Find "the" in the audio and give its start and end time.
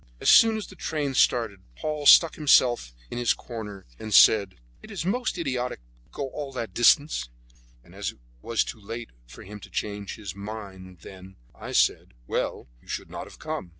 0.65-0.75